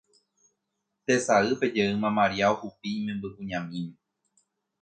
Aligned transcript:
Tesaýpe 1.05 1.65
jeýma 1.75 2.09
Maria 2.17 2.45
ohupi 2.53 2.89
imembykuñamíme 3.01 3.93